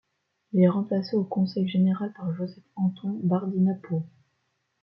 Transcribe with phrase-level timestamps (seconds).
[0.53, 4.01] Il est remplacé au Conseil général par Josep Anton Bardina Pau.